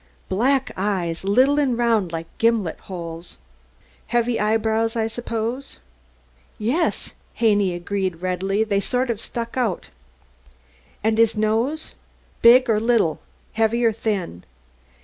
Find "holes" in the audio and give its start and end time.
2.89-3.37